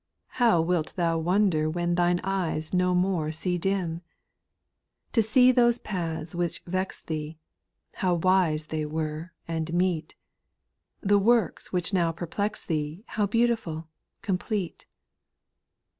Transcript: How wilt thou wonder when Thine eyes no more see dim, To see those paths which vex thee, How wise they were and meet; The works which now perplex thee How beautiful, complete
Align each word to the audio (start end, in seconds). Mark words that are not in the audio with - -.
How 0.41 0.59
wilt 0.63 0.95
thou 0.95 1.19
wonder 1.19 1.69
when 1.69 1.93
Thine 1.93 2.19
eyes 2.23 2.73
no 2.73 2.95
more 2.95 3.31
see 3.31 3.59
dim, 3.59 4.01
To 5.13 5.21
see 5.21 5.51
those 5.51 5.77
paths 5.77 6.33
which 6.33 6.63
vex 6.65 7.01
thee, 7.03 7.37
How 7.93 8.15
wise 8.15 8.65
they 8.73 8.83
were 8.83 9.31
and 9.47 9.71
meet; 9.75 10.15
The 11.01 11.19
works 11.19 11.71
which 11.71 11.93
now 11.93 12.11
perplex 12.11 12.65
thee 12.65 13.03
How 13.09 13.27
beautiful, 13.27 13.89
complete 14.23 14.87